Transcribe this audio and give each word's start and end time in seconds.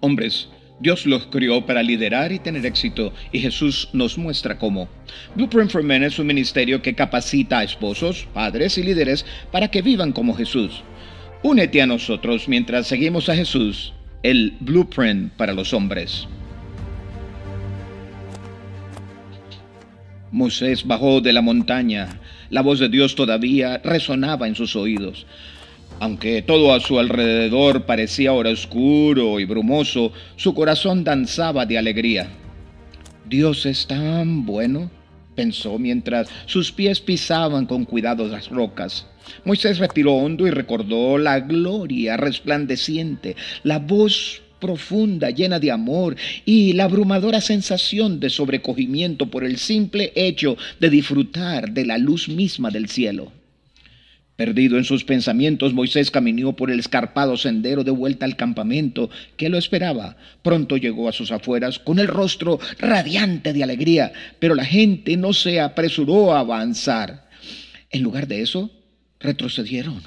Hombres, 0.00 0.48
Dios 0.78 1.06
los 1.06 1.26
crió 1.28 1.64
para 1.64 1.82
liderar 1.82 2.32
y 2.32 2.38
tener 2.38 2.66
éxito 2.66 3.14
y 3.32 3.38
Jesús 3.38 3.88
nos 3.94 4.18
muestra 4.18 4.58
cómo. 4.58 4.88
Blueprint 5.34 5.70
for 5.70 5.82
Men 5.82 6.02
es 6.02 6.18
un 6.18 6.26
ministerio 6.26 6.82
que 6.82 6.94
capacita 6.94 7.60
a 7.60 7.64
esposos, 7.64 8.28
padres 8.34 8.76
y 8.76 8.82
líderes 8.82 9.24
para 9.50 9.68
que 9.68 9.80
vivan 9.80 10.12
como 10.12 10.34
Jesús. 10.34 10.82
Únete 11.42 11.80
a 11.80 11.86
nosotros 11.86 12.46
mientras 12.48 12.86
seguimos 12.86 13.28
a 13.28 13.36
Jesús, 13.36 13.94
el 14.22 14.54
Blueprint 14.60 15.32
para 15.32 15.54
los 15.54 15.72
hombres. 15.72 16.26
Moisés 20.30 20.86
bajó 20.86 21.22
de 21.22 21.32
la 21.32 21.40
montaña. 21.40 22.20
La 22.50 22.60
voz 22.60 22.78
de 22.78 22.90
Dios 22.90 23.14
todavía 23.14 23.78
resonaba 23.82 24.46
en 24.46 24.54
sus 24.54 24.76
oídos. 24.76 25.26
Aunque 25.98 26.42
todo 26.42 26.74
a 26.74 26.80
su 26.80 26.98
alrededor 26.98 27.86
parecía 27.86 28.30
ahora 28.30 28.50
oscuro 28.50 29.40
y 29.40 29.46
brumoso, 29.46 30.12
su 30.36 30.54
corazón 30.54 31.04
danzaba 31.04 31.64
de 31.64 31.78
alegría. 31.78 32.28
Dios 33.28 33.64
es 33.64 33.86
tan 33.86 34.44
bueno, 34.44 34.90
pensó 35.34 35.78
mientras 35.78 36.28
sus 36.44 36.70
pies 36.70 37.00
pisaban 37.00 37.64
con 37.64 37.86
cuidado 37.86 38.28
las 38.28 38.50
rocas. 38.50 39.06
Moisés 39.44 39.78
respiró 39.78 40.14
hondo 40.14 40.46
y 40.46 40.50
recordó 40.50 41.16
la 41.16 41.40
gloria 41.40 42.18
resplandeciente, 42.18 43.34
la 43.64 43.78
voz 43.78 44.42
profunda, 44.60 45.30
llena 45.30 45.58
de 45.58 45.70
amor 45.70 46.16
y 46.44 46.74
la 46.74 46.84
abrumadora 46.84 47.40
sensación 47.40 48.20
de 48.20 48.28
sobrecogimiento 48.28 49.30
por 49.30 49.44
el 49.44 49.56
simple 49.56 50.12
hecho 50.14 50.56
de 50.78 50.90
disfrutar 50.90 51.70
de 51.72 51.86
la 51.86 51.96
luz 51.96 52.28
misma 52.28 52.70
del 52.70 52.88
cielo. 52.88 53.32
Perdido 54.36 54.76
en 54.76 54.84
sus 54.84 55.04
pensamientos, 55.04 55.72
Moisés 55.72 56.10
caminó 56.10 56.54
por 56.54 56.70
el 56.70 56.78
escarpado 56.78 57.38
sendero 57.38 57.84
de 57.84 57.90
vuelta 57.90 58.26
al 58.26 58.36
campamento 58.36 59.08
que 59.38 59.48
lo 59.48 59.56
esperaba. 59.56 60.18
Pronto 60.42 60.76
llegó 60.76 61.08
a 61.08 61.12
sus 61.12 61.32
afueras 61.32 61.78
con 61.78 61.98
el 61.98 62.06
rostro 62.06 62.60
radiante 62.78 63.54
de 63.54 63.62
alegría, 63.62 64.12
pero 64.38 64.54
la 64.54 64.66
gente 64.66 65.16
no 65.16 65.32
se 65.32 65.58
apresuró 65.58 66.34
a 66.34 66.40
avanzar. 66.40 67.30
En 67.90 68.02
lugar 68.02 68.26
de 68.26 68.42
eso, 68.42 68.70
retrocedieron. 69.20 70.02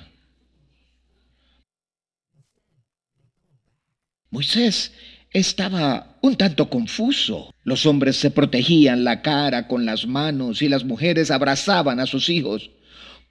Moisés 4.29 4.93
estaba 5.31 6.19
un 6.21 6.35
tanto 6.35 6.69
confuso. 6.69 7.51
Los 7.63 7.87
hombres 7.87 8.15
se 8.17 8.29
protegían 8.29 9.03
la 9.03 9.23
cara 9.23 9.67
con 9.67 9.87
las 9.87 10.05
manos 10.05 10.61
y 10.61 10.69
las 10.69 10.83
mujeres 10.83 11.31
abrazaban 11.31 11.99
a 11.99 12.05
sus 12.05 12.29
hijos. 12.29 12.69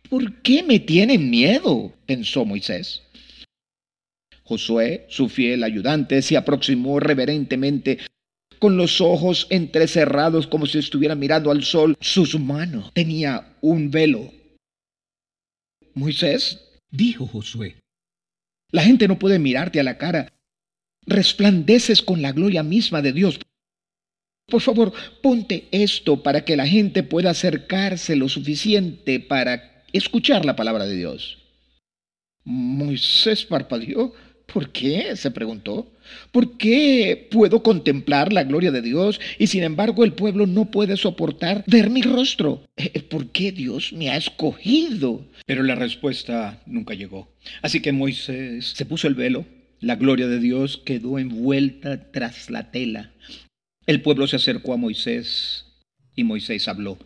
¿Por 0.08 0.40
qué 0.42 0.62
me 0.62 0.80
tienen 0.80 1.30
miedo? 1.30 1.92
pensó 2.06 2.44
Moisés. 2.44 3.02
Josué, 4.42 5.06
su 5.08 5.28
fiel 5.28 5.62
ayudante, 5.62 6.22
se 6.22 6.36
aproximó 6.36 7.00
reverentemente 7.00 7.98
con 8.58 8.76
los 8.76 9.00
ojos 9.00 9.46
entrecerrados 9.50 10.46
como 10.46 10.66
si 10.66 10.78
estuviera 10.78 11.14
mirando 11.14 11.50
al 11.50 11.62
sol. 11.64 11.96
Sus 12.00 12.38
manos 12.40 12.90
tenía 12.94 13.56
un 13.60 13.90
velo. 13.90 14.32
Moisés, 15.94 16.58
dijo 16.90 17.26
Josué, 17.26 17.76
la 18.70 18.82
gente 18.82 19.06
no 19.08 19.18
puede 19.18 19.38
mirarte 19.38 19.80
a 19.80 19.84
la 19.84 19.98
cara 19.98 20.32
resplandeces 21.08 22.02
con 22.02 22.22
la 22.22 22.32
gloria 22.32 22.62
misma 22.62 23.02
de 23.02 23.12
Dios. 23.12 23.40
Por 24.46 24.60
favor, 24.60 24.92
ponte 25.22 25.68
esto 25.72 26.22
para 26.22 26.44
que 26.44 26.56
la 26.56 26.66
gente 26.66 27.02
pueda 27.02 27.30
acercarse 27.30 28.16
lo 28.16 28.28
suficiente 28.28 29.20
para 29.20 29.77
escuchar 29.92 30.44
la 30.44 30.56
palabra 30.56 30.86
de 30.86 30.96
Dios. 30.96 31.38
Moisés 32.44 33.44
parpadeó. 33.44 34.12
¿Por 34.46 34.70
qué? 34.70 35.14
se 35.14 35.30
preguntó. 35.30 35.92
¿Por 36.32 36.56
qué 36.56 37.28
puedo 37.30 37.62
contemplar 37.62 38.32
la 38.32 38.44
gloria 38.44 38.70
de 38.70 38.80
Dios 38.80 39.20
y 39.38 39.48
sin 39.48 39.62
embargo 39.62 40.04
el 40.04 40.14
pueblo 40.14 40.46
no 40.46 40.70
puede 40.70 40.96
soportar 40.96 41.64
ver 41.66 41.90
mi 41.90 42.00
rostro? 42.00 42.64
Eh, 42.76 43.02
¿Por 43.02 43.26
qué 43.26 43.52
Dios 43.52 43.92
me 43.92 44.08
ha 44.08 44.16
escogido? 44.16 45.26
Pero 45.44 45.62
la 45.62 45.74
respuesta 45.74 46.62
nunca 46.64 46.94
llegó. 46.94 47.28
Así 47.60 47.80
que 47.80 47.92
Moisés 47.92 48.72
se 48.74 48.86
puso 48.86 49.06
el 49.06 49.14
velo 49.14 49.44
la 49.80 49.94
gloria 49.94 50.26
de 50.26 50.40
Dios 50.40 50.82
quedó 50.84 51.20
envuelta 51.20 52.10
tras 52.10 52.50
la 52.50 52.72
tela. 52.72 53.12
El 53.86 54.02
pueblo 54.02 54.26
se 54.26 54.36
acercó 54.36 54.72
a 54.72 54.76
Moisés 54.76 55.66
y 56.16 56.24
Moisés 56.24 56.66
habló. 56.66 56.98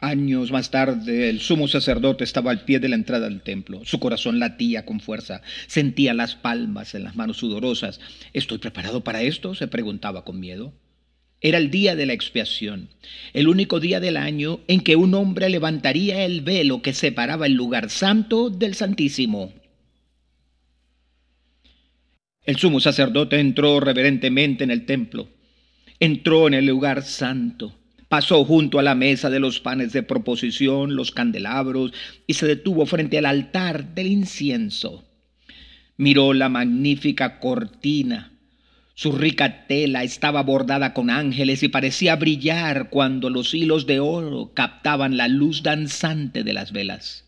Años 0.00 0.52
más 0.52 0.70
tarde, 0.70 1.28
el 1.28 1.40
sumo 1.40 1.66
sacerdote 1.66 2.22
estaba 2.22 2.52
al 2.52 2.64
pie 2.64 2.78
de 2.78 2.88
la 2.88 2.94
entrada 2.94 3.28
del 3.28 3.42
templo. 3.42 3.80
Su 3.84 3.98
corazón 3.98 4.38
latía 4.38 4.84
con 4.86 5.00
fuerza. 5.00 5.42
Sentía 5.66 6.14
las 6.14 6.36
palmas 6.36 6.94
en 6.94 7.02
las 7.02 7.16
manos 7.16 7.38
sudorosas. 7.38 7.98
¿Estoy 8.32 8.58
preparado 8.58 9.02
para 9.02 9.22
esto? 9.22 9.56
se 9.56 9.66
preguntaba 9.66 10.24
con 10.24 10.38
miedo. 10.38 10.72
Era 11.40 11.58
el 11.58 11.70
día 11.70 11.96
de 11.96 12.06
la 12.06 12.12
expiación, 12.12 12.90
el 13.32 13.46
único 13.46 13.78
día 13.78 14.00
del 14.00 14.16
año 14.16 14.60
en 14.66 14.80
que 14.80 14.96
un 14.96 15.14
hombre 15.14 15.48
levantaría 15.48 16.24
el 16.24 16.40
velo 16.40 16.82
que 16.82 16.92
separaba 16.92 17.46
el 17.46 17.52
lugar 17.52 17.90
santo 17.90 18.50
del 18.50 18.74
santísimo. 18.74 19.52
El 22.44 22.56
sumo 22.56 22.80
sacerdote 22.80 23.38
entró 23.38 23.78
reverentemente 23.78 24.64
en 24.64 24.72
el 24.72 24.84
templo, 24.84 25.28
entró 26.00 26.48
en 26.48 26.54
el 26.54 26.66
lugar 26.66 27.02
santo, 27.02 27.77
pasó 28.08 28.44
junto 28.44 28.78
a 28.78 28.82
la 28.82 28.94
mesa 28.94 29.30
de 29.30 29.40
los 29.40 29.60
panes 29.60 29.92
de 29.92 30.02
proposición, 30.02 30.96
los 30.96 31.12
candelabros, 31.12 31.92
y 32.26 32.34
se 32.34 32.46
detuvo 32.46 32.86
frente 32.86 33.18
al 33.18 33.26
altar 33.26 33.94
del 33.94 34.06
incienso. 34.06 35.04
Miró 35.96 36.32
la 36.32 36.48
magnífica 36.48 37.38
cortina. 37.38 38.32
Su 38.94 39.12
rica 39.12 39.66
tela 39.66 40.02
estaba 40.02 40.42
bordada 40.42 40.92
con 40.92 41.10
ángeles 41.10 41.62
y 41.62 41.68
parecía 41.68 42.16
brillar 42.16 42.90
cuando 42.90 43.30
los 43.30 43.54
hilos 43.54 43.86
de 43.86 44.00
oro 44.00 44.52
captaban 44.54 45.16
la 45.16 45.28
luz 45.28 45.62
danzante 45.62 46.42
de 46.42 46.52
las 46.52 46.72
velas. 46.72 47.24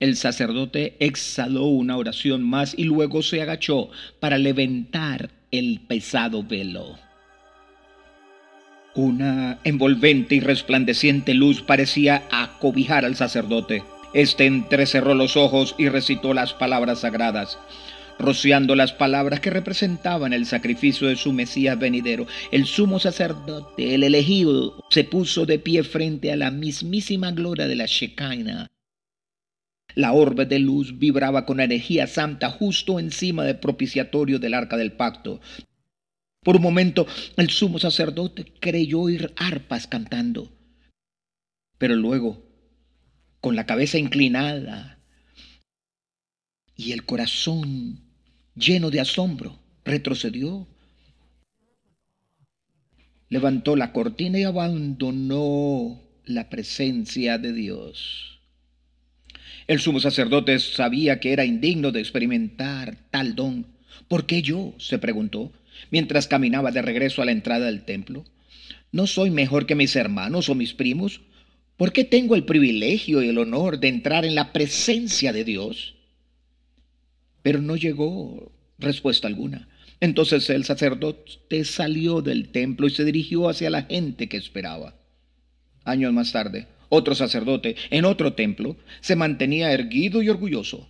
El 0.00 0.16
sacerdote 0.16 0.96
exhaló 0.98 1.66
una 1.66 1.96
oración 1.96 2.42
más 2.42 2.74
y 2.76 2.84
luego 2.84 3.22
se 3.22 3.40
agachó 3.40 3.90
para 4.18 4.38
levantar 4.38 5.30
el 5.52 5.80
pesado 5.86 6.42
velo. 6.42 6.98
Una 8.94 9.58
envolvente 9.64 10.36
y 10.36 10.40
resplandeciente 10.40 11.34
luz 11.34 11.62
parecía 11.62 12.22
acobijar 12.30 13.04
al 13.04 13.16
sacerdote. 13.16 13.82
Este 14.12 14.46
entrecerró 14.46 15.14
los 15.14 15.36
ojos 15.36 15.74
y 15.78 15.88
recitó 15.88 16.32
las 16.32 16.54
palabras 16.54 17.00
sagradas, 17.00 17.58
rociando 18.18 18.76
las 18.76 18.92
palabras 18.92 19.40
que 19.40 19.50
representaban 19.50 20.32
el 20.32 20.46
sacrificio 20.46 21.08
de 21.08 21.16
su 21.16 21.32
Mesías 21.32 21.76
venidero. 21.78 22.26
El 22.52 22.66
sumo 22.66 23.00
sacerdote, 23.00 23.96
el 23.96 24.04
elegido, 24.04 24.84
se 24.90 25.02
puso 25.02 25.44
de 25.44 25.58
pie 25.58 25.82
frente 25.82 26.30
a 26.30 26.36
la 26.36 26.52
mismísima 26.52 27.32
gloria 27.32 27.66
de 27.66 27.74
la 27.74 27.86
Shekinah 27.86 28.70
la 29.94 30.12
orbe 30.12 30.46
de 30.46 30.58
luz 30.58 30.98
vibraba 30.98 31.46
con 31.46 31.60
energía 31.60 32.06
santa 32.06 32.50
justo 32.50 32.98
encima 32.98 33.44
del 33.44 33.58
propiciatorio 33.58 34.38
del 34.38 34.54
arca 34.54 34.76
del 34.76 34.92
pacto. 34.92 35.40
Por 36.44 36.56
un 36.56 36.62
momento 36.62 37.06
el 37.36 37.50
sumo 37.50 37.78
sacerdote 37.78 38.44
creyó 38.60 39.00
oír 39.00 39.32
arpas 39.36 39.86
cantando, 39.86 40.52
pero 41.78 41.96
luego, 41.96 42.44
con 43.40 43.56
la 43.56 43.66
cabeza 43.66 43.98
inclinada 43.98 44.98
y 46.76 46.92
el 46.92 47.04
corazón 47.04 48.00
lleno 48.54 48.90
de 48.90 49.00
asombro, 49.00 49.58
retrocedió, 49.84 50.66
levantó 53.30 53.74
la 53.74 53.92
cortina 53.92 54.38
y 54.38 54.44
abandonó 54.44 56.00
la 56.26 56.50
presencia 56.50 57.38
de 57.38 57.52
Dios. 57.52 58.38
El 59.66 59.80
sumo 59.80 59.98
sacerdote 59.98 60.58
sabía 60.58 61.20
que 61.20 61.32
era 61.32 61.46
indigno 61.46 61.90
de 61.90 62.00
experimentar 62.00 62.96
tal 63.10 63.34
don. 63.34 63.66
¿Por 64.08 64.26
qué 64.26 64.42
yo? 64.42 64.74
se 64.78 64.98
preguntó, 64.98 65.50
mientras 65.90 66.28
caminaba 66.28 66.70
de 66.70 66.82
regreso 66.82 67.22
a 67.22 67.24
la 67.24 67.32
entrada 67.32 67.66
del 67.66 67.84
templo. 67.84 68.24
¿No 68.92 69.06
soy 69.06 69.30
mejor 69.30 69.66
que 69.66 69.74
mis 69.74 69.96
hermanos 69.96 70.48
o 70.48 70.54
mis 70.54 70.74
primos? 70.74 71.20
¿Por 71.76 71.92
qué 71.92 72.04
tengo 72.04 72.36
el 72.36 72.44
privilegio 72.44 73.22
y 73.22 73.28
el 73.28 73.38
honor 73.38 73.80
de 73.80 73.88
entrar 73.88 74.24
en 74.24 74.34
la 74.34 74.52
presencia 74.52 75.32
de 75.32 75.44
Dios? 75.44 75.96
Pero 77.42 77.60
no 77.60 77.76
llegó 77.76 78.52
respuesta 78.78 79.26
alguna. 79.26 79.68
Entonces 80.00 80.48
el 80.50 80.64
sacerdote 80.64 81.64
salió 81.64 82.22
del 82.22 82.50
templo 82.50 82.86
y 82.86 82.90
se 82.90 83.04
dirigió 83.04 83.48
hacia 83.48 83.70
la 83.70 83.82
gente 83.82 84.28
que 84.28 84.36
esperaba. 84.36 84.94
Años 85.84 86.12
más 86.12 86.32
tarde, 86.32 86.66
otro 86.88 87.14
sacerdote, 87.14 87.76
en 87.90 88.04
otro 88.04 88.34
templo, 88.34 88.76
se 89.00 89.16
mantenía 89.16 89.72
erguido 89.72 90.22
y 90.22 90.28
orgulloso. 90.28 90.88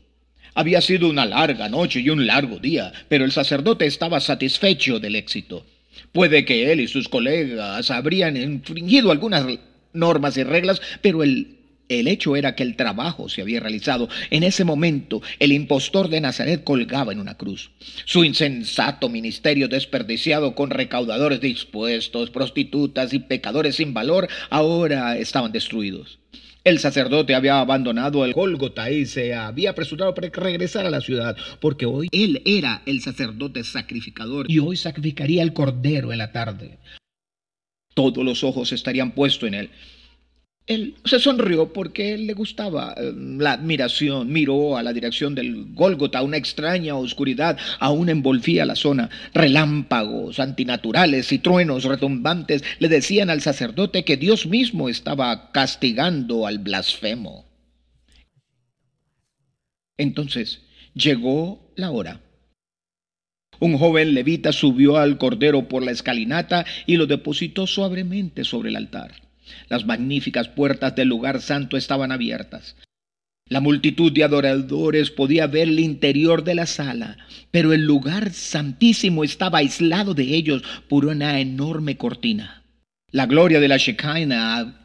Había 0.55 0.81
sido 0.81 1.09
una 1.09 1.27
larga 1.27 1.69
noche 1.69 2.01
y 2.01 2.11
un 2.11 2.27
largo 2.27 2.59
día, 2.59 2.93
pero 3.09 3.25
el 3.25 3.33
sacerdote 3.33 3.87
estaba 3.87 4.21
satisfecho 4.21 5.01
del 5.01 5.17
éxito. 5.17 5.67
Puede 6.13 6.45
que 6.45 6.71
él 6.73 6.81
y 6.81 6.89
sus 6.89 7.09
colegas 7.09 7.91
habrían 7.91 8.37
infringido 8.37 9.11
algunas 9.11 9.47
normas 9.93 10.37
y 10.37 10.45
reglas, 10.45 10.81
pero 11.03 11.23
el 11.23 11.59
El 11.89 12.09
hecho 12.09 12.35
era 12.35 12.55
que 12.55 12.63
el 12.63 12.77
trabajo 12.77 13.29
se 13.29 13.43
había 13.43 13.61
realizado. 13.61 14.09
En 14.31 14.43
ese 14.43 14.65
momento, 14.65 15.21
el 15.39 15.53
impostor 15.53 16.09
de 16.09 16.21
Nazaret 16.21 16.65
colgaba 16.65 17.13
en 17.13 17.21
una 17.21 17.37
cruz. 17.37 17.73
Su 18.07 18.25
insensato 18.25 19.11
ministerio 19.11 19.69
desperdiciado 19.69 20.55
con 20.55 20.71
recaudadores 20.71 21.41
dispuestos, 21.41 22.31
prostitutas 22.31 23.13
y 23.13 23.19
pecadores 23.19 23.77
sin 23.77 23.93
valor, 23.93 24.29
ahora 24.49 25.19
estaban 25.19 25.53
destruidos. 25.53 26.19
El 26.65 26.79
sacerdote 26.79 27.35
había 27.35 27.61
abandonado 27.61 28.25
el 28.25 28.33
Gólgota 28.33 28.91
y 28.91 29.05
se 29.05 29.35
había 29.35 29.71
apresurado 29.71 30.15
para 30.15 30.31
regresar 30.31 30.87
a 30.87 30.91
la 30.91 31.03
ciudad, 31.03 31.37
porque 31.61 31.85
hoy 31.85 32.09
él 32.11 32.41
era 32.47 32.83
el 32.87 33.03
sacerdote 33.03 33.63
sacrificador 33.65 34.51
y 34.51 34.61
hoy 34.61 34.79
sacrificaría 34.79 35.43
el 35.43 35.53
cordero 35.53 36.11
en 36.11 36.19
la 36.19 36.33
tarde. 36.33 36.79
Todos 37.93 38.25
los 38.25 38.43
ojos 38.45 38.73
estarían 38.73 39.13
puestos 39.13 39.47
en 39.49 39.55
él. 39.55 39.71
Él 40.67 40.97
se 41.05 41.19
sonrió 41.19 41.75
porque 41.75 42.17
le 42.17 42.33
gustaba 42.33 42.95
eh, 42.97 43.13
la 43.15 43.53
admiración, 43.53 44.33
miró 44.33 44.79
a 44.79 44.83
la 44.83 44.95
dirección 44.95 45.35
del 45.35 45.75
Gólgota, 45.75 46.23
una 46.23 46.39
extraña 46.39 46.95
oscuridad 46.97 47.59
aún 47.81 48.09
envolvía 48.09 48.65
la 48.65 48.75
zona. 48.75 49.11
Relámpagos 49.35 50.41
antinaturales 50.41 51.31
y 51.33 51.39
truenos 51.39 51.85
retumbantes 51.85 52.65
le 52.79 52.89
decían 52.89 53.29
al 53.29 53.43
sacerdote 53.43 54.05
que 54.05 54.17
Dios 54.17 54.47
mismo 54.47 54.89
estaba 54.89 55.53
castigando 55.53 56.47
al 56.47 56.61
blasfemo. 56.61 57.45
Entonces 59.99 60.63
llegó 60.95 61.75
la 61.77 61.91
hora. 61.91 62.21
Un 63.61 63.77
joven 63.77 64.15
levita 64.15 64.51
subió 64.53 64.97
al 64.97 65.19
cordero 65.19 65.69
por 65.69 65.85
la 65.85 65.93
escalinata 65.93 66.65
y 66.87 66.97
lo 66.97 67.07
depositó 67.07 67.67
suavemente 67.67 68.45
sobre 68.45 68.71
el 68.71 68.77
altar. 68.77 69.25
Las 69.69 69.85
magníficas 69.85 70.49
puertas 70.49 70.95
del 70.95 71.09
lugar 71.09 71.41
santo 71.41 71.77
estaban 71.77 72.13
abiertas. 72.13 72.77
La 73.47 73.61
multitud 73.61 74.11
de 74.11 74.25
adoradores 74.25 75.11
podía 75.11 75.47
ver 75.47 75.69
el 75.69 75.79
interior 75.79 76.45
de 76.45 76.55
la 76.55 76.65
sala, 76.65 77.19
pero 77.51 77.75
el 77.75 77.85
lugar 77.85 78.33
santísimo 78.33 79.23
estaba 79.23 79.59
aislado 79.59 80.15
de 80.15 80.35
ellos 80.35 80.63
por 80.89 81.05
una 81.05 81.39
enorme 81.41 81.99
cortina. 81.99 82.63
La 83.11 83.27
gloria 83.27 83.61
de 83.61 83.69
la 83.69 83.77
Shekinah 83.77 84.81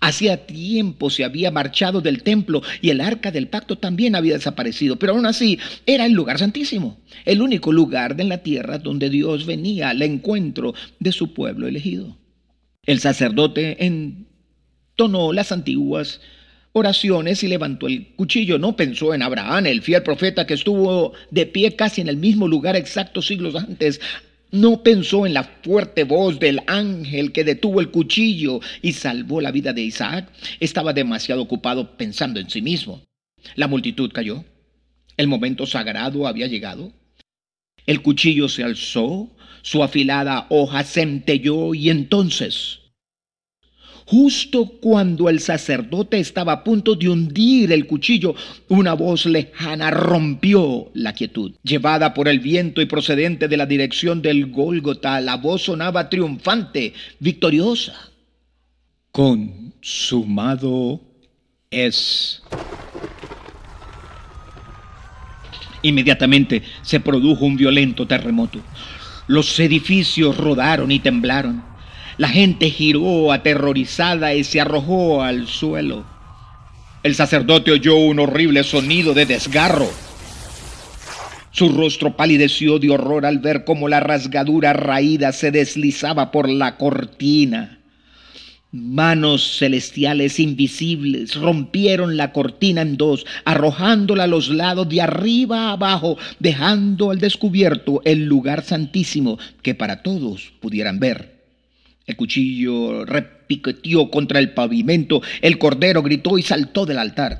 hacía 0.00 0.46
tiempo 0.46 1.08
se 1.08 1.24
había 1.24 1.50
marchado 1.50 2.02
del 2.02 2.22
templo 2.22 2.62
y 2.82 2.90
el 2.90 3.00
arca 3.00 3.30
del 3.30 3.48
pacto 3.48 3.78
también 3.78 4.14
había 4.14 4.34
desaparecido, 4.34 4.98
pero 4.98 5.14
aún 5.14 5.24
así 5.24 5.58
era 5.86 6.04
el 6.04 6.12
lugar 6.12 6.38
santísimo, 6.38 7.00
el 7.24 7.40
único 7.40 7.72
lugar 7.72 8.20
en 8.20 8.28
la 8.28 8.42
tierra 8.42 8.76
donde 8.76 9.08
Dios 9.08 9.46
venía 9.46 9.88
al 9.88 10.02
encuentro 10.02 10.74
de 11.00 11.12
su 11.12 11.32
pueblo 11.32 11.66
elegido. 11.66 12.18
El 12.86 13.00
sacerdote 13.00 13.84
entonó 13.84 15.32
las 15.32 15.52
antiguas 15.52 16.20
oraciones 16.72 17.42
y 17.42 17.48
levantó 17.48 17.86
el 17.86 18.14
cuchillo. 18.16 18.58
No 18.58 18.76
pensó 18.76 19.14
en 19.14 19.22
Abraham, 19.22 19.66
el 19.66 19.82
fiel 19.82 20.02
profeta 20.02 20.46
que 20.46 20.54
estuvo 20.54 21.12
de 21.30 21.46
pie 21.46 21.76
casi 21.76 22.00
en 22.00 22.08
el 22.08 22.16
mismo 22.16 22.48
lugar 22.48 22.76
exactos 22.76 23.26
siglos 23.26 23.54
antes. 23.54 24.00
No 24.50 24.82
pensó 24.82 25.26
en 25.26 25.34
la 25.34 25.44
fuerte 25.44 26.04
voz 26.04 26.38
del 26.38 26.60
ángel 26.66 27.32
que 27.32 27.44
detuvo 27.44 27.80
el 27.80 27.90
cuchillo 27.90 28.60
y 28.82 28.92
salvó 28.92 29.40
la 29.40 29.50
vida 29.50 29.72
de 29.72 29.82
Isaac. 29.82 30.30
Estaba 30.60 30.92
demasiado 30.92 31.42
ocupado 31.42 31.96
pensando 31.96 32.38
en 32.38 32.50
sí 32.50 32.60
mismo. 32.60 33.02
La 33.56 33.68
multitud 33.68 34.10
cayó. 34.12 34.44
El 35.16 35.28
momento 35.28 35.66
sagrado 35.66 36.26
había 36.26 36.46
llegado. 36.46 36.92
El 37.86 38.02
cuchillo 38.02 38.48
se 38.48 38.64
alzó, 38.64 39.33
su 39.64 39.82
afilada 39.82 40.46
hoja 40.50 40.84
centelló 40.84 41.74
y 41.74 41.88
entonces, 41.88 42.80
justo 44.04 44.66
cuando 44.78 45.30
el 45.30 45.40
sacerdote 45.40 46.18
estaba 46.18 46.52
a 46.52 46.64
punto 46.64 46.94
de 46.94 47.08
hundir 47.08 47.72
el 47.72 47.86
cuchillo, 47.86 48.34
una 48.68 48.92
voz 48.92 49.24
lejana 49.24 49.90
rompió 49.90 50.90
la 50.92 51.14
quietud. 51.14 51.54
Llevada 51.62 52.12
por 52.12 52.28
el 52.28 52.40
viento 52.40 52.82
y 52.82 52.86
procedente 52.86 53.48
de 53.48 53.56
la 53.56 53.64
dirección 53.64 54.20
del 54.20 54.50
Gólgota, 54.50 55.18
la 55.22 55.38
voz 55.38 55.62
sonaba 55.62 56.10
triunfante, 56.10 56.92
victoriosa. 57.18 58.10
Consumado 59.12 61.00
es. 61.70 62.42
Inmediatamente 65.80 66.62
se 66.82 67.00
produjo 67.00 67.46
un 67.46 67.56
violento 67.56 68.06
terremoto. 68.06 68.60
Los 69.26 69.58
edificios 69.58 70.36
rodaron 70.36 70.92
y 70.92 70.98
temblaron. 70.98 71.64
La 72.18 72.28
gente 72.28 72.70
giró 72.70 73.32
aterrorizada 73.32 74.34
y 74.34 74.44
se 74.44 74.60
arrojó 74.60 75.22
al 75.22 75.48
suelo. 75.48 76.04
El 77.02 77.14
sacerdote 77.14 77.72
oyó 77.72 77.96
un 77.96 78.18
horrible 78.18 78.64
sonido 78.64 79.14
de 79.14 79.26
desgarro. 79.26 79.88
Su 81.50 81.68
rostro 81.70 82.16
palideció 82.16 82.78
de 82.78 82.90
horror 82.90 83.24
al 83.26 83.38
ver 83.38 83.64
cómo 83.64 83.88
la 83.88 84.00
rasgadura 84.00 84.72
raída 84.72 85.32
se 85.32 85.50
deslizaba 85.50 86.30
por 86.30 86.48
la 86.48 86.76
cortina. 86.76 87.83
Manos 88.76 89.58
celestiales 89.58 90.40
invisibles 90.40 91.36
rompieron 91.36 92.16
la 92.16 92.32
cortina 92.32 92.82
en 92.82 92.96
dos, 92.96 93.24
arrojándola 93.44 94.24
a 94.24 94.26
los 94.26 94.48
lados 94.48 94.88
de 94.88 95.00
arriba 95.00 95.68
a 95.68 95.72
abajo, 95.74 96.18
dejando 96.40 97.12
al 97.12 97.20
descubierto 97.20 98.02
el 98.04 98.24
lugar 98.24 98.64
santísimo 98.64 99.38
que 99.62 99.76
para 99.76 100.02
todos 100.02 100.54
pudieran 100.58 100.98
ver. 100.98 101.44
El 102.04 102.16
cuchillo 102.16 103.04
repiqueteó 103.04 104.10
contra 104.10 104.40
el 104.40 104.54
pavimento, 104.54 105.22
el 105.40 105.56
cordero 105.56 106.02
gritó 106.02 106.36
y 106.36 106.42
saltó 106.42 106.84
del 106.84 106.98
altar. 106.98 107.38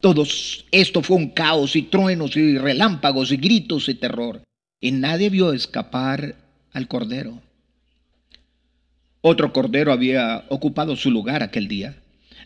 Todo 0.00 0.24
esto 0.70 1.02
fue 1.02 1.18
un 1.18 1.28
caos 1.28 1.76
y 1.76 1.82
truenos 1.82 2.34
y 2.38 2.56
relámpagos 2.56 3.32
y 3.32 3.36
gritos 3.36 3.86
y 3.90 3.96
terror. 3.96 4.44
Y 4.80 4.92
nadie 4.92 5.28
vio 5.28 5.52
escapar 5.52 6.36
al 6.72 6.88
cordero. 6.88 7.42
Otro 9.22 9.52
cordero 9.52 9.92
había 9.92 10.44
ocupado 10.48 10.96
su 10.96 11.10
lugar 11.10 11.42
aquel 11.42 11.68
día. 11.68 11.96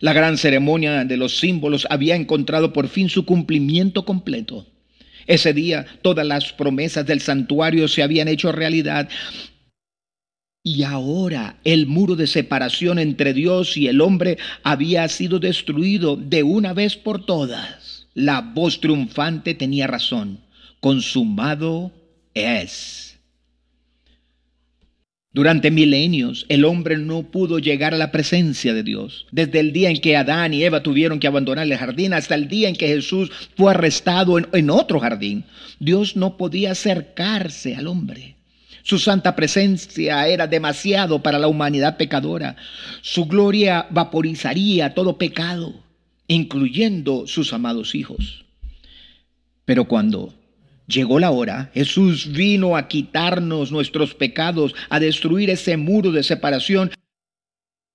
La 0.01 0.13
gran 0.13 0.37
ceremonia 0.39 1.05
de 1.05 1.17
los 1.17 1.39
símbolos 1.39 1.87
había 1.89 2.17
encontrado 2.17 2.73
por 2.73 2.89
fin 2.89 3.09
su 3.09 3.25
cumplimiento 3.25 4.05
completo. 4.05 4.67
Ese 5.27 5.53
día 5.53 5.87
todas 6.03 6.27
las 6.27 6.53
promesas 6.53 7.07
del 7.07 7.21
santuario 7.21 7.89
se 7.89 8.03
habían 8.03 8.29
hecho 8.29 8.53
realidad. 8.53 9.09
Y 10.63 10.83
ahora 10.83 11.59
el 11.65 11.87
muro 11.87 12.17
de 12.17 12.27
separación 12.27 12.99
entre 12.99 13.35
Dios 13.35 13.77
y 13.77 13.87
el 13.87 14.01
hombre 14.01 14.39
había 14.63 15.09
sido 15.09 15.39
destruido 15.39 16.17
de 16.17 16.43
una 16.43 16.73
vez 16.73 16.97
por 16.97 17.25
todas. 17.25 18.09
La 18.15 18.41
voz 18.41 18.81
triunfante 18.81 19.55
tenía 19.55 19.87
razón. 19.87 20.41
Consumado 20.81 21.93
es. 22.35 23.14
Durante 25.35 25.73
milenios 25.73 26.47
el 26.49 26.65
hombre 26.65 26.97
no 26.97 27.25
pudo 27.25 27.59
llegar 27.59 27.93
a 27.93 27.99
la 27.99 28.13
presencia 28.13 28.73
de 28.73 28.85
Dios. 28.85 29.27
Desde 29.33 29.59
el 29.59 29.73
día 29.73 29.91
en 29.91 30.01
que 30.01 30.17
Adán 30.17 30.55
y 30.55 30.63
Eva 30.63 30.85
tuvieron 30.85 31.19
que 31.19 31.27
abandonar 31.27 31.67
el 31.67 31.77
jardín 31.77 32.15
hasta 32.15 32.37
el 32.37 32.47
día 32.47 32.69
en 32.69 32.77
que 32.77 32.87
Jesús 32.87 33.33
fue 33.57 33.73
arrestado 33.73 34.39
en, 34.39 34.71
otro 34.71 35.01
jardín, 35.01 35.45
Dios 35.81 36.15
no 36.15 36.37
podía 36.37 36.71
acercarse 36.71 37.75
al 37.75 37.89
hombre. 37.89 38.37
Su 38.85 39.01
santa 39.01 39.35
presencia 39.35 40.29
era 40.29 40.47
demasiado 40.47 41.21
para 41.21 41.41
la 41.41 41.49
humanidad 41.49 41.97
pecadora. 41.97 42.55
Su 43.03 43.27
gloria 43.27 43.89
vaporizaría 43.91 44.95
todo 44.95 45.19
pecado, 45.19 45.75
incluyendo 46.29 47.27
sus 47.27 47.53
amados 47.53 47.97
hijos. 47.97 48.45
Pero 49.65 49.87
cuando 49.87 50.33
Llegó 50.87 51.19
la 51.19 51.31
hora, 51.31 51.71
Jesús 51.73 52.33
vino 52.33 52.77
a 52.77 52.89
quitarnos 52.89 53.73
nuestros 53.73 54.15
pecados, 54.15 54.75
a 54.91 55.01
destruir 55.01 55.49
ese 55.49 55.77
muro 55.77 56.13
de 56.13 56.23
separación 56.23 56.91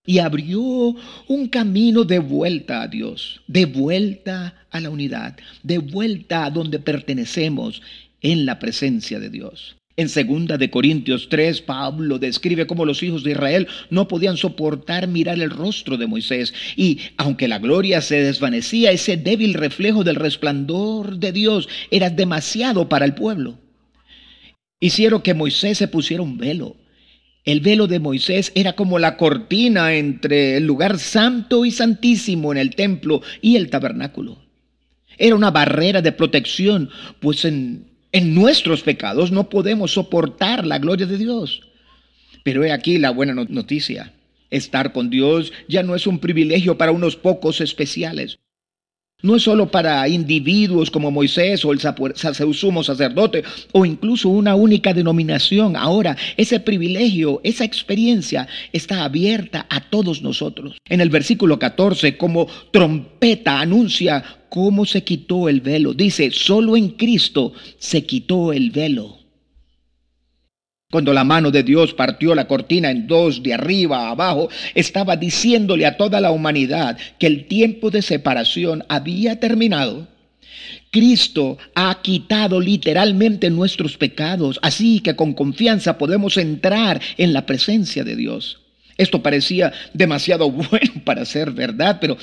y 0.05 0.17
abrió 0.19 0.95
un 1.27 1.47
camino 1.49 2.03
de 2.03 2.17
vuelta 2.17 2.81
a 2.81 2.87
Dios, 2.87 3.41
de 3.47 3.65
vuelta 3.65 4.65
a 4.71 4.79
la 4.79 4.89
unidad, 4.89 5.37
de 5.61 5.77
vuelta 5.77 6.45
a 6.45 6.49
donde 6.49 6.79
pertenecemos 6.79 7.81
en 8.21 8.47
la 8.47 8.57
presencia 8.57 9.19
de 9.19 9.29
Dios. 9.29 9.78
En 9.99 10.07
segunda 10.07 10.57
de 10.57 10.69
Corintios 10.69 11.27
3, 11.27 11.59
Pablo 11.63 12.19
describe 12.19 12.65
cómo 12.65 12.85
los 12.85 13.03
hijos 13.03 13.21
de 13.21 13.31
Israel 13.31 13.67
no 13.89 14.07
podían 14.07 14.37
soportar 14.37 15.09
mirar 15.09 15.37
el 15.41 15.49
rostro 15.49 15.97
de 15.97 16.07
Moisés 16.07 16.53
y 16.77 16.99
aunque 17.17 17.49
la 17.49 17.59
gloria 17.59 17.99
se 17.99 18.23
desvanecía, 18.23 18.93
ese 18.93 19.17
débil 19.17 19.55
reflejo 19.55 20.05
del 20.05 20.15
resplandor 20.15 21.17
de 21.17 21.33
Dios 21.33 21.67
era 21.91 22.09
demasiado 22.09 22.87
para 22.87 23.03
el 23.03 23.13
pueblo. 23.13 23.59
Hicieron 24.79 25.21
que 25.21 25.33
Moisés 25.33 25.77
se 25.77 25.89
pusiera 25.89 26.23
un 26.23 26.37
velo. 26.37 26.77
El 27.43 27.59
velo 27.59 27.87
de 27.87 27.99
Moisés 27.99 28.53
era 28.55 28.77
como 28.77 28.99
la 28.99 29.17
cortina 29.17 29.95
entre 29.95 30.55
el 30.55 30.65
lugar 30.65 30.97
santo 30.97 31.65
y 31.65 31.71
santísimo 31.71 32.53
en 32.53 32.57
el 32.57 32.73
templo 32.73 33.21
y 33.41 33.57
el 33.57 33.69
tabernáculo. 33.69 34.37
Era 35.17 35.35
una 35.35 35.51
barrera 35.51 36.01
de 36.01 36.13
protección, 36.13 36.89
pues 37.19 37.43
en 37.43 37.88
en 38.11 38.33
nuestros 38.33 38.81
pecados 38.81 39.31
no 39.31 39.49
podemos 39.49 39.93
soportar 39.93 40.65
la 40.65 40.79
gloria 40.79 41.05
de 41.05 41.17
Dios. 41.17 41.61
Pero 42.43 42.63
he 42.63 42.71
aquí 42.71 42.97
la 42.97 43.11
buena 43.11 43.33
noticia. 43.33 44.13
Estar 44.49 44.93
con 44.93 45.09
Dios 45.09 45.53
ya 45.67 45.83
no 45.83 45.95
es 45.95 46.07
un 46.07 46.19
privilegio 46.19 46.77
para 46.77 46.91
unos 46.91 47.15
pocos 47.15 47.61
especiales. 47.61 48.39
No 49.21 49.35
es 49.35 49.43
solo 49.43 49.69
para 49.69 50.07
individuos 50.07 50.89
como 50.89 51.11
Moisés 51.11 51.65
o 51.65 51.73
el 51.73 51.79
sumo 52.53 52.83
sacerdote 52.83 53.43
o 53.73 53.85
incluso 53.85 54.29
una 54.29 54.55
única 54.55 54.93
denominación. 54.93 55.75
Ahora, 55.75 56.15
ese 56.37 56.61
privilegio, 56.61 57.41
esa 57.43 57.65
experiencia 57.65 58.47
está 58.71 59.03
abierta 59.03 59.65
a 59.69 59.81
todos 59.81 60.21
nosotros. 60.21 60.77
En 60.87 61.01
el 61.01 61.09
versículo 61.09 61.59
14, 61.59 62.15
como 62.15 62.47
trompeta 62.71 63.59
anuncia 63.59 64.23
cómo 64.47 64.85
se 64.85 65.03
quitó 65.03 65.49
el 65.49 65.59
velo. 65.59 65.93
Dice, 65.93 66.31
solo 66.31 66.77
en 66.77 66.91
Cristo 66.91 67.51
se 67.77 68.05
quitó 68.05 68.53
el 68.53 68.71
velo. 68.71 69.18
Cuando 70.91 71.13
la 71.13 71.23
mano 71.23 71.51
de 71.51 71.61
Dios 71.61 71.93
partió 71.93 72.33
la 72.33 72.47
cortina 72.47 72.89
en 72.89 73.05
dos, 73.05 73.43
de 73.43 73.53
arriba 73.53 74.07
a 74.07 74.09
abajo, 74.09 74.49
estaba 74.73 75.15
diciéndole 75.15 75.85
a 75.85 75.97
toda 75.97 76.19
la 76.19 76.31
humanidad 76.31 76.97
que 77.19 77.27
el 77.27 77.45
tiempo 77.45 77.91
de 77.91 78.01
separación 78.01 78.83
había 78.89 79.39
terminado. 79.39 80.07
Cristo 80.89 81.59
ha 81.75 82.01
quitado 82.01 82.59
literalmente 82.59 83.51
nuestros 83.51 83.97
pecados, 83.97 84.57
así 84.63 84.99
que 85.01 85.15
con 85.15 85.33
confianza 85.33 85.99
podemos 85.99 86.37
entrar 86.37 86.99
en 87.17 87.33
la 87.33 87.45
presencia 87.45 88.03
de 88.03 88.15
Dios. 88.15 88.61
Esto 88.97 89.21
parecía 89.21 89.71
demasiado 89.93 90.49
bueno 90.51 90.93
para 91.05 91.23
ser 91.23 91.51
verdad, 91.51 91.99
pero 92.01 92.17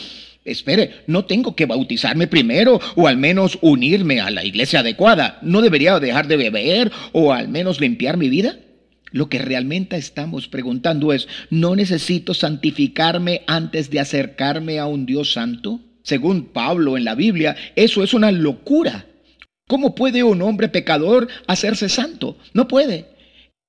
espere, 0.46 1.02
no 1.06 1.24
tengo 1.24 1.54
que 1.54 1.66
bautizarme 1.66 2.26
primero 2.26 2.80
o 2.94 3.06
al 3.06 3.16
menos 3.16 3.58
unirme 3.60 4.20
a 4.20 4.30
la 4.30 4.44
iglesia 4.44 4.80
adecuada. 4.80 5.38
¿No 5.42 5.60
debería 5.60 5.98
dejar 6.00 6.28
de 6.28 6.36
beber 6.36 6.92
o 7.12 7.32
al 7.32 7.48
menos 7.48 7.80
limpiar 7.80 8.16
mi 8.16 8.28
vida? 8.28 8.58
Lo 9.12 9.28
que 9.28 9.38
realmente 9.38 9.96
estamos 9.96 10.48
preguntando 10.48 11.12
es, 11.12 11.28
¿no 11.50 11.76
necesito 11.76 12.34
santificarme 12.34 13.42
antes 13.46 13.90
de 13.90 14.00
acercarme 14.00 14.78
a 14.78 14.86
un 14.86 15.06
Dios 15.06 15.32
santo? 15.32 15.80
Según 16.02 16.52
Pablo 16.52 16.96
en 16.96 17.04
la 17.04 17.14
Biblia, 17.14 17.56
eso 17.76 18.02
es 18.02 18.14
una 18.14 18.30
locura. 18.30 19.06
¿Cómo 19.68 19.94
puede 19.94 20.22
un 20.22 20.42
hombre 20.42 20.68
pecador 20.68 21.28
hacerse 21.46 21.88
santo? 21.88 22.38
No 22.52 22.68
puede. 22.68 23.06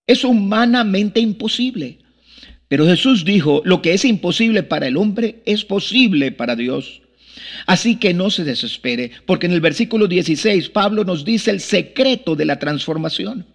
Es 0.05 0.23
humanamente 0.23 1.19
imposible. 1.19 1.99
Pero 2.67 2.85
Jesús 2.85 3.23
dijo, 3.23 3.61
lo 3.65 3.81
que 3.81 3.93
es 3.93 4.03
imposible 4.03 4.63
para 4.63 4.87
el 4.87 4.97
hombre 4.97 5.37
es 5.45 5.63
posible 5.63 6.31
para 6.31 6.55
Dios. 6.55 7.01
Así 7.65 7.95
que 7.95 8.13
no 8.13 8.29
se 8.29 8.43
desespere, 8.43 9.11
porque 9.25 9.45
en 9.45 9.53
el 9.53 9.61
versículo 9.61 10.07
16 10.07 10.69
Pablo 10.69 11.03
nos 11.03 11.23
dice 11.23 11.51
el 11.51 11.59
secreto 11.59 12.35
de 12.35 12.45
la 12.45 12.59
transformación. 12.59 13.45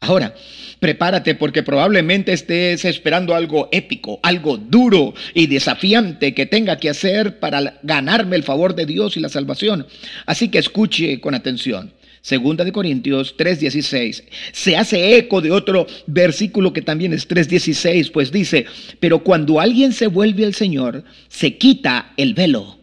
Ahora, 0.00 0.34
prepárate 0.80 1.36
porque 1.36 1.62
probablemente 1.62 2.32
estés 2.32 2.84
esperando 2.84 3.36
algo 3.36 3.68
épico, 3.70 4.18
algo 4.24 4.56
duro 4.56 5.14
y 5.32 5.46
desafiante 5.46 6.34
que 6.34 6.44
tenga 6.44 6.76
que 6.78 6.90
hacer 6.90 7.38
para 7.38 7.78
ganarme 7.84 8.34
el 8.34 8.42
favor 8.42 8.74
de 8.74 8.84
Dios 8.84 9.16
y 9.16 9.20
la 9.20 9.28
salvación. 9.28 9.86
Así 10.26 10.48
que 10.48 10.58
escuche 10.58 11.20
con 11.20 11.36
atención. 11.36 11.92
Segunda 12.22 12.64
de 12.64 12.70
Corintios 12.70 13.36
3:16. 13.36 14.22
Se 14.52 14.76
hace 14.76 15.16
eco 15.16 15.40
de 15.40 15.50
otro 15.50 15.86
versículo 16.06 16.72
que 16.72 16.80
también 16.80 17.12
es 17.12 17.28
3:16, 17.28 18.10
pues 18.10 18.30
dice, 18.30 18.64
pero 19.00 19.24
cuando 19.24 19.58
alguien 19.58 19.92
se 19.92 20.06
vuelve 20.06 20.44
al 20.44 20.54
Señor, 20.54 21.04
se 21.28 21.58
quita 21.58 22.14
el 22.16 22.34
velo. 22.34 22.78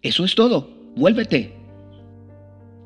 Eso 0.00 0.24
es 0.24 0.34
todo. 0.36 0.70
Vuélvete. 0.94 1.52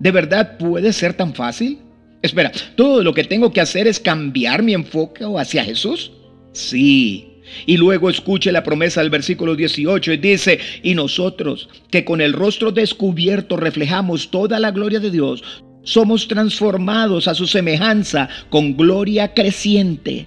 ¿De 0.00 0.11
verdad 0.11 0.56
puede 0.56 0.94
ser 0.94 1.12
tan 1.12 1.35
fácil? 1.35 1.78
Espera, 2.23 2.50
¿todo 2.75 3.02
lo 3.04 3.12
que 3.12 3.25
tengo 3.25 3.52
que 3.52 3.61
hacer 3.61 3.87
es 3.87 4.00
cambiar 4.00 4.62
mi 4.62 4.73
enfoque 4.73 5.25
hacia 5.37 5.62
Jesús? 5.62 6.11
Sí. 6.52 7.38
Y 7.67 7.76
luego 7.76 8.11
escuche 8.11 8.52
la 8.52 8.62
promesa 8.62 9.00
del 9.00 9.11
versículo 9.11 9.57
18 9.57 10.12
y 10.12 10.17
dice, 10.17 10.59
y 10.83 10.95
nosotros 10.95 11.69
que 11.90 12.05
con 12.05 12.21
el 12.21 12.33
rostro 12.33 12.73
descubierto 12.73 13.57
reflejamos 13.57 14.31
toda 14.31 14.59
la 14.59 14.71
gloria 14.71 15.00
de 15.00 15.11
Dios, 15.11 15.43
somos 15.83 16.28
transformados 16.28 17.28
a 17.28 17.35
su 17.35 17.47
semejanza 17.47 18.28
con 18.50 18.76
gloria 18.76 19.33
creciente. 19.33 20.26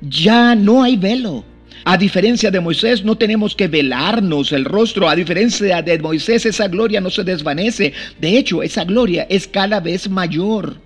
Ya 0.00 0.54
no 0.54 0.82
hay 0.82 0.96
velo. 0.96 1.44
A 1.84 1.96
diferencia 1.96 2.50
de 2.50 2.60
Moisés, 2.60 3.04
no 3.04 3.16
tenemos 3.16 3.54
que 3.54 3.68
velarnos 3.68 4.52
el 4.52 4.64
rostro. 4.64 5.08
A 5.08 5.16
diferencia 5.16 5.82
de 5.82 5.98
Moisés, 5.98 6.44
esa 6.46 6.68
gloria 6.68 7.00
no 7.00 7.10
se 7.10 7.24
desvanece. 7.24 7.92
De 8.20 8.36
hecho, 8.36 8.62
esa 8.62 8.84
gloria 8.84 9.26
es 9.30 9.46
cada 9.46 9.80
vez 9.80 10.08
mayor. 10.08 10.76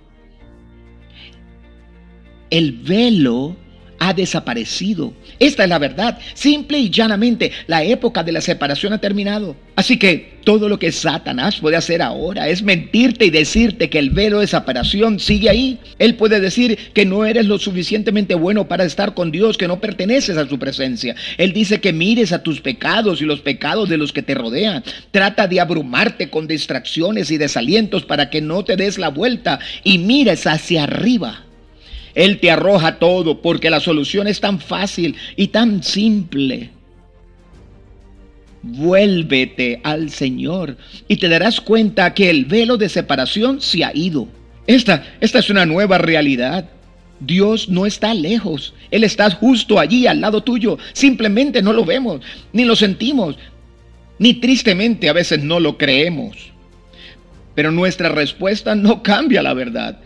El 2.49 2.71
velo 2.71 3.57
ha 3.99 4.13
desaparecido. 4.13 5.13
Esta 5.39 5.63
es 5.63 5.69
la 5.69 5.79
verdad. 5.79 6.17
Simple 6.33 6.79
y 6.79 6.89
llanamente, 6.89 7.51
la 7.67 7.83
época 7.83 8.23
de 8.23 8.31
la 8.31 8.41
separación 8.41 8.93
ha 8.93 8.99
terminado. 8.99 9.55
Así 9.75 9.97
que 9.97 10.35
todo 10.45 10.69
lo 10.69 10.79
que 10.79 10.91
Satanás 10.91 11.57
puede 11.57 11.75
hacer 11.75 12.01
ahora 12.01 12.47
es 12.47 12.63
mentirte 12.63 13.25
y 13.25 13.29
decirte 13.29 13.89
que 13.89 13.99
el 13.99 14.11
velo 14.11 14.39
de 14.39 14.47
separación 14.47 15.19
sigue 15.19 15.49
ahí. 15.49 15.79
Él 15.99 16.15
puede 16.15 16.39
decir 16.39 16.77
que 16.93 17.05
no 17.05 17.25
eres 17.25 17.45
lo 17.45 17.57
suficientemente 17.57 18.35
bueno 18.35 18.67
para 18.67 18.85
estar 18.85 19.13
con 19.13 19.31
Dios, 19.31 19.57
que 19.57 19.67
no 19.67 19.81
perteneces 19.81 20.37
a 20.37 20.47
su 20.47 20.57
presencia. 20.59 21.15
Él 21.37 21.51
dice 21.51 21.81
que 21.81 21.91
mires 21.91 22.31
a 22.31 22.43
tus 22.43 22.61
pecados 22.61 23.21
y 23.21 23.25
los 23.25 23.41
pecados 23.41 23.89
de 23.89 23.97
los 23.97 24.13
que 24.13 24.21
te 24.21 24.35
rodean. 24.35 24.83
Trata 25.11 25.47
de 25.47 25.59
abrumarte 25.59 26.29
con 26.29 26.47
distracciones 26.47 27.31
y 27.31 27.37
desalientos 27.37 28.05
para 28.05 28.29
que 28.29 28.41
no 28.41 28.63
te 28.63 28.77
des 28.77 28.97
la 28.97 29.09
vuelta 29.09 29.59
y 29.83 29.97
mires 29.97 30.47
hacia 30.47 30.83
arriba. 30.83 31.44
Él 32.15 32.39
te 32.39 32.49
arroja 32.49 32.97
todo 32.97 33.41
porque 33.41 33.69
la 33.69 33.81
solución 33.81 34.27
es 34.27 34.39
tan 34.39 34.59
fácil 34.59 35.15
y 35.35 35.49
tan 35.49 35.83
simple. 35.83 36.71
Vuélvete 38.63 39.81
al 39.83 40.09
Señor 40.09 40.77
y 41.07 41.17
te 41.17 41.29
darás 41.29 41.61
cuenta 41.61 42.13
que 42.13 42.29
el 42.29 42.45
velo 42.45 42.77
de 42.77 42.89
separación 42.89 43.61
se 43.61 43.83
ha 43.83 43.91
ido. 43.93 44.27
Esta, 44.65 45.05
esta 45.19 45.39
es 45.39 45.49
una 45.49 45.65
nueva 45.65 45.97
realidad. 45.97 46.69
Dios 47.19 47.69
no 47.69 47.85
está 47.85 48.13
lejos. 48.13 48.73
Él 48.91 49.03
está 49.03 49.29
justo 49.29 49.79
allí 49.79 50.07
al 50.07 50.21
lado 50.21 50.41
tuyo. 50.41 50.77
Simplemente 50.93 51.61
no 51.61 51.73
lo 51.73 51.85
vemos, 51.85 52.21
ni 52.53 52.65
lo 52.65 52.75
sentimos, 52.75 53.37
ni 54.19 54.35
tristemente 54.35 55.09
a 55.09 55.13
veces 55.13 55.43
no 55.43 55.59
lo 55.59 55.77
creemos. 55.77 56.51
Pero 57.53 57.71
nuestra 57.71 58.09
respuesta 58.09 58.73
no 58.73 59.03
cambia 59.03 59.43
la 59.43 59.53
verdad. 59.53 59.99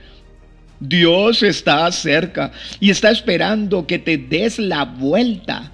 Dios 0.79 1.43
está 1.43 1.91
cerca 1.91 2.51
y 2.79 2.89
está 2.89 3.11
esperando 3.11 3.85
que 3.85 3.99
te 3.99 4.17
des 4.17 4.59
la 4.59 4.85
vuelta. 4.85 5.71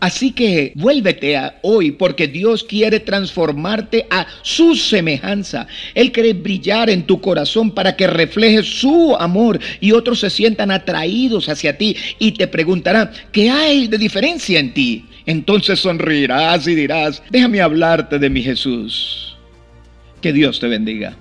Así 0.00 0.30
que 0.30 0.72
vuélvete 0.76 1.36
a 1.36 1.58
hoy 1.62 1.90
porque 1.90 2.28
Dios 2.28 2.62
quiere 2.62 3.00
transformarte 3.00 4.06
a 4.10 4.26
su 4.42 4.76
semejanza. 4.76 5.66
Él 5.94 6.12
quiere 6.12 6.34
brillar 6.34 6.88
en 6.88 7.02
tu 7.02 7.20
corazón 7.20 7.72
para 7.72 7.96
que 7.96 8.06
reflejes 8.06 8.66
su 8.80 9.16
amor 9.18 9.58
y 9.80 9.90
otros 9.90 10.20
se 10.20 10.30
sientan 10.30 10.70
atraídos 10.70 11.48
hacia 11.48 11.76
ti 11.76 11.96
y 12.20 12.32
te 12.32 12.46
preguntarán, 12.46 13.10
¿qué 13.32 13.50
hay 13.50 13.88
de 13.88 13.98
diferencia 13.98 14.60
en 14.60 14.72
ti? 14.72 15.04
Entonces 15.26 15.80
sonreirás 15.80 16.68
y 16.68 16.76
dirás, 16.76 17.20
déjame 17.30 17.60
hablarte 17.60 18.20
de 18.20 18.30
mi 18.30 18.42
Jesús. 18.42 19.36
Que 20.22 20.32
Dios 20.32 20.60
te 20.60 20.68
bendiga. 20.68 21.16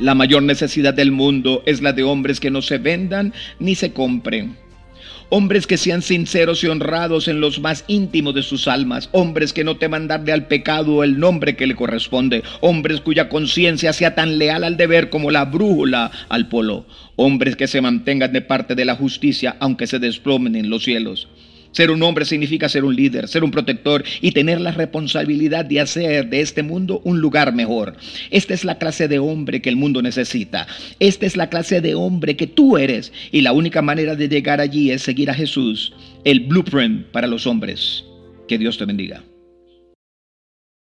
La 0.00 0.14
mayor 0.14 0.42
necesidad 0.42 0.94
del 0.94 1.12
mundo 1.12 1.62
es 1.66 1.82
la 1.82 1.92
de 1.92 2.04
hombres 2.04 2.40
que 2.40 2.50
no 2.50 2.62
se 2.62 2.78
vendan 2.78 3.34
ni 3.58 3.74
se 3.74 3.92
compren. 3.92 4.56
Hombres 5.28 5.66
que 5.66 5.76
sean 5.76 6.00
sinceros 6.00 6.64
y 6.64 6.68
honrados 6.68 7.28
en 7.28 7.42
los 7.42 7.60
más 7.60 7.84
íntimos 7.86 8.34
de 8.34 8.42
sus 8.42 8.66
almas. 8.66 9.10
Hombres 9.12 9.52
que 9.52 9.62
no 9.62 9.76
teman 9.76 10.08
darle 10.08 10.32
al 10.32 10.46
pecado 10.46 11.04
el 11.04 11.20
nombre 11.20 11.54
que 11.54 11.66
le 11.66 11.76
corresponde. 11.76 12.42
Hombres 12.62 13.02
cuya 13.02 13.28
conciencia 13.28 13.92
sea 13.92 14.14
tan 14.14 14.38
leal 14.38 14.64
al 14.64 14.78
deber 14.78 15.10
como 15.10 15.30
la 15.30 15.44
brújula 15.44 16.10
al 16.30 16.48
polo. 16.48 16.86
Hombres 17.16 17.54
que 17.54 17.68
se 17.68 17.82
mantengan 17.82 18.32
de 18.32 18.40
parte 18.40 18.74
de 18.74 18.86
la 18.86 18.96
justicia 18.96 19.56
aunque 19.60 19.86
se 19.86 19.98
desplomen 19.98 20.56
en 20.56 20.70
los 20.70 20.82
cielos. 20.82 21.28
Ser 21.72 21.90
un 21.90 22.02
hombre 22.02 22.24
significa 22.24 22.68
ser 22.68 22.84
un 22.84 22.96
líder, 22.96 23.28
ser 23.28 23.44
un 23.44 23.50
protector 23.50 24.04
y 24.20 24.32
tener 24.32 24.60
la 24.60 24.72
responsabilidad 24.72 25.64
de 25.64 25.80
hacer 25.80 26.28
de 26.28 26.40
este 26.40 26.62
mundo 26.62 27.00
un 27.04 27.20
lugar 27.20 27.54
mejor. 27.54 27.96
Esta 28.30 28.54
es 28.54 28.64
la 28.64 28.78
clase 28.78 29.06
de 29.06 29.20
hombre 29.20 29.62
que 29.62 29.68
el 29.68 29.76
mundo 29.76 30.02
necesita. 30.02 30.66
Esta 30.98 31.26
es 31.26 31.36
la 31.36 31.48
clase 31.48 31.80
de 31.80 31.94
hombre 31.94 32.36
que 32.36 32.46
tú 32.48 32.76
eres. 32.76 33.12
Y 33.30 33.42
la 33.42 33.52
única 33.52 33.82
manera 33.82 34.16
de 34.16 34.28
llegar 34.28 34.60
allí 34.60 34.90
es 34.90 35.02
seguir 35.02 35.30
a 35.30 35.34
Jesús, 35.34 35.92
el 36.24 36.40
blueprint 36.40 37.06
para 37.06 37.28
los 37.28 37.46
hombres. 37.46 38.04
Que 38.48 38.58
Dios 38.58 38.76
te 38.76 38.84
bendiga. 38.84 39.22